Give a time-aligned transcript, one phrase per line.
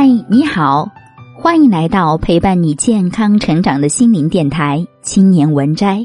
[0.00, 0.88] 嗨，你好，
[1.36, 5.96] 欢迎来到陪伴你健康成长的心灵电台《青年文摘》，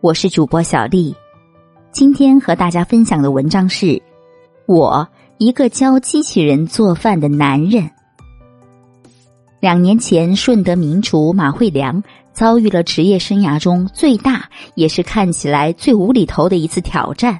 [0.00, 1.14] 我是主播小丽。
[1.92, 3.84] 今天和大家分享的文章是
[4.66, 5.06] 《我
[5.36, 7.82] 一个教机器人做饭的男人》。
[9.60, 12.02] 两年前，顺德名厨马惠良
[12.32, 17.38] 遭遇了职业生涯中最大也是看起来最无厘头的一次挑战，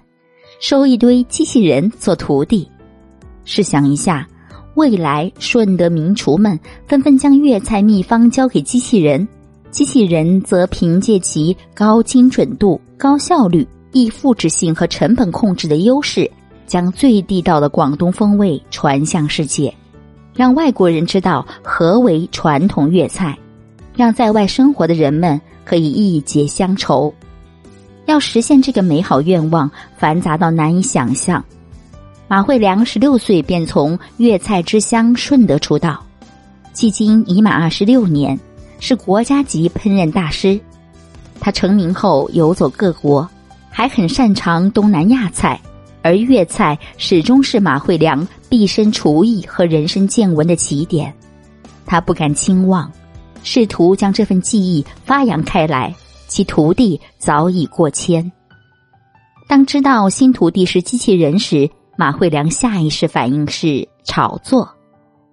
[0.61, 2.71] 收一堆机器人做徒弟。
[3.47, 4.29] 试想一下。
[4.79, 9.27] 未来，顺德名厨们纷纷将粤菜秘方交给机器人，
[9.73, 16.31] 机器人则凭借其高精准度、高效率、易复制性和成本控制的优势，
[16.65, 19.75] 将最地道的广东风味传向世界，
[20.33, 23.37] 让外国人知道何为传统粤菜，
[23.97, 27.13] 让在外生活的人们可以一解乡愁。
[28.07, 31.45] 要实现这个美好愿望，繁杂到难以想象。
[32.31, 36.05] 马惠良十六岁便从粤菜之乡顺德出道，
[36.75, 38.39] 迄今已满二十六年，
[38.81, 40.61] 是国家级烹饪大师。
[41.41, 43.27] 他成名后游走各国，
[43.71, 45.59] 还很擅长东南亚菜，
[46.03, 51.11] 而粤菜始终是马惠良毕生厨艺和人生见闻的起点。
[51.87, 52.93] 他不敢轻忘，
[53.43, 55.95] 试图将这份技艺发扬开来，
[56.27, 58.31] 其徒弟早已过千。
[59.49, 61.71] 当知道新徒弟是机器人时，
[62.01, 64.73] 马惠良下意识反应是炒作，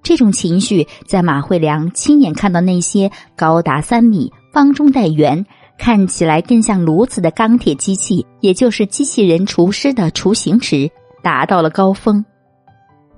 [0.01, 5.45] 这种情绪在马惠良亲眼看到那些高达三米、方中带圆、
[5.77, 10.89] 看起来更像炉子的钢铁机器，也就是机器人厨师的雏形时，
[11.21, 12.25] 达到了高峰。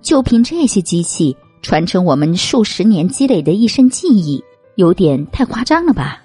[0.01, 4.43] 就凭这些机器传承我们数十年积累的一身技艺，
[4.75, 6.21] 有点太夸张了吧？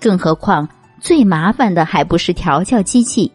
[0.00, 0.66] 更何况
[1.02, 3.30] 最麻烦的还不是调教机器。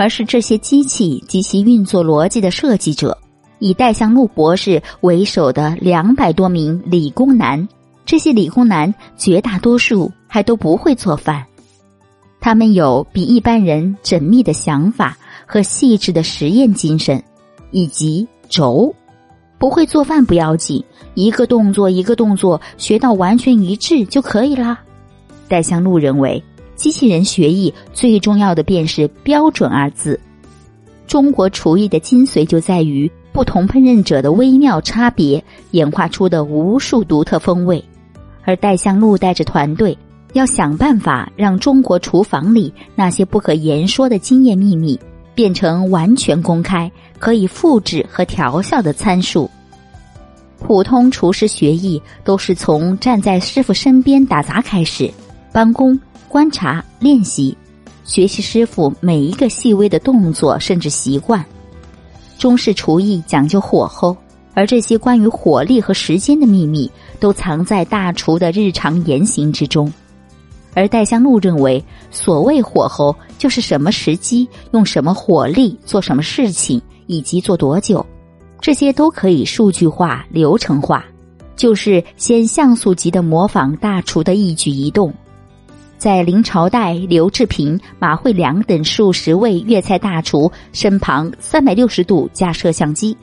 [0.00, 3.18] 而是这些机器及其运作逻辑的设计者，
[3.58, 7.68] 以戴相禄博士为首的两百多名理工男。
[8.06, 11.44] 这些理工男绝大多数还都不会做饭，
[12.40, 17.22] 他们有比一般人缜密的想法和细致的实验精神，
[17.70, 18.94] 以及轴。
[19.58, 20.82] 不会做饭不要紧，
[21.12, 24.80] 一个动作一个动作学到完全一致就可以啦。
[25.46, 26.42] 戴相禄认为。
[26.80, 30.18] 机器人学艺最重要的便是“标准”二字。
[31.06, 37.84] 中国厨艺的精髓就在于不同烹饪者的微妙差别演化出的无数独特风味，
[38.46, 39.94] 而戴相禄带着团队
[40.32, 44.98] 要想办法让中国厨房里那些不可言说的经验秘密
[45.34, 49.50] 变成完全公开、可以复制和调校的参数。
[50.58, 55.12] 普通厨师学艺都是从站在师傅身边打杂开始，
[55.52, 56.00] 帮工。
[56.30, 57.56] 观察、练习、
[58.04, 61.44] 学习师傅每一个细微的动作，甚至习惯。
[62.38, 64.16] 中式厨艺讲究火候，
[64.54, 69.92] 而这些关于火力和时间的秘密，都藏在大厨的日常言行之中。
[70.72, 78.06] 而戴香禄认为，所谓火候，就是什么时机、用什么火力做什么事情，以及做多久，
[78.60, 81.04] 这些都可以数据化、流程化，
[81.56, 85.12] 就是先像素级的模仿大厨的一举一动。
[86.00, 93.14] 在林朝代、刘志平、马惠良等数十位粤菜大厨身旁，三百六十度架摄像机，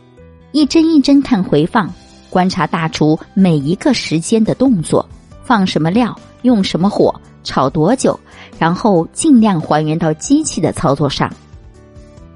[0.51, 1.91] 一帧一帧看回放，
[2.29, 5.03] 观察大厨每一个时间的动作，
[5.43, 7.11] 放什么料，用什么火，
[7.43, 8.17] 炒多久，
[8.59, 11.33] 然后尽量还原到机器的操作上。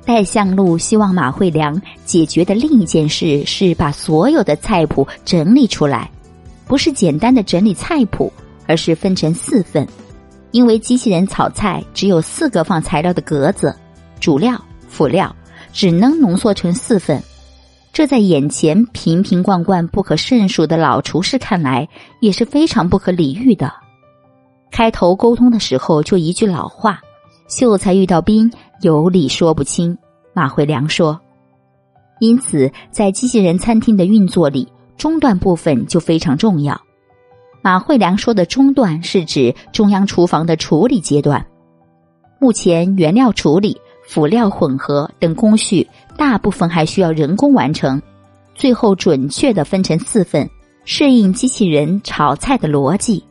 [0.03, 6.09] 戴相禄希望马惠良解决的另一件事是把所有的菜谱整理出来，
[6.65, 8.33] 不是简单的整理菜谱，
[8.65, 9.87] 而是分成四份。
[10.51, 13.75] 因为机器人炒菜只有四个放材料的格子，
[14.19, 15.33] 主料、辅料
[15.73, 17.21] 只能浓缩成四份，
[17.93, 21.87] 这在眼前瓶瓶罐罐不可胜数的老厨师看来
[22.19, 23.71] 也是非常不可理喻的。
[24.71, 27.01] 开头沟通的时候就一句老话
[27.49, 28.51] ：“秀才遇到兵，
[28.81, 29.97] 有理说不清。”
[30.33, 31.19] 马惠良说。
[32.19, 36.79] 因此，在机器人餐厅的运作里，中段部分就非常重要。
[37.63, 41.45] 马惠良说的中段是指中央厨房的处理阶段，
[42.39, 45.87] 目前原料处理、辅料混合等工序
[46.17, 48.01] 大部分还需要人工完成，
[48.55, 50.49] 最后准确的分成四份，
[50.85, 53.23] 适应机器人炒菜的逻辑。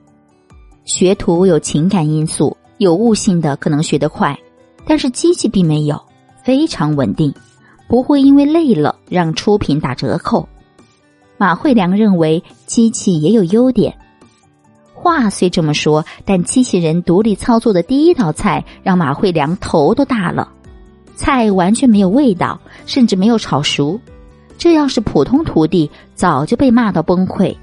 [0.85, 4.39] 学徒有情感因素，有悟性的可能学得快，
[4.87, 6.01] 但是机器并没有，
[6.45, 7.35] 非常稳定，
[7.89, 10.49] 不会因为累了让出品打折扣。
[11.37, 13.93] 马惠良认为机器也有优点。
[15.03, 20.53] 话虽这么说，但机器人独立操作的第一道菜让马惠良头都大了。
[21.17, 23.99] 菜完全没有味道，甚至没有炒熟。
[24.59, 27.57] 这要是普通徒弟，早就被骂到崩溃。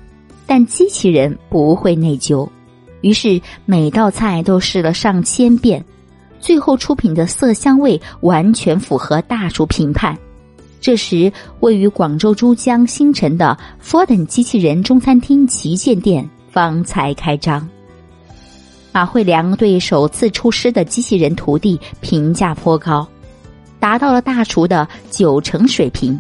[0.48, 2.50] 但机器人不会内疚，
[3.01, 5.86] 于是每道菜都试了上千遍，
[6.39, 10.18] 最后出品的色香味完全符合大厨评判。
[10.80, 17.69] 这时，位于广州珠江新城的 Forden 机器人中餐厅旗舰店方才开张。
[18.92, 23.07] 马惠良对首次出师的机器人徒弟评价颇高，
[23.80, 26.19] 达到了大厨的九成水平。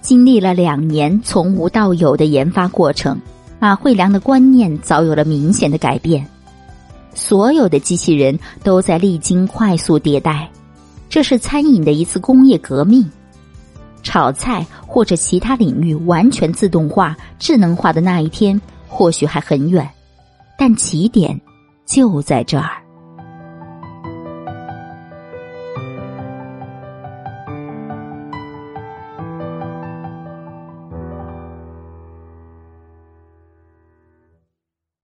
[0.00, 3.20] 经历了两年从无到有的研发过程，
[3.58, 6.24] 马惠良的观念早有了明显的改变。
[7.12, 10.48] 所有的机器人都在历经快速迭代，
[11.08, 13.04] 这是餐饮的一次工业革命。
[14.04, 19.88] 炒菜或者其他领域完全自动化、智能化的那一天，或许还很远，
[20.58, 21.40] 但起点
[21.86, 22.83] 就在这儿。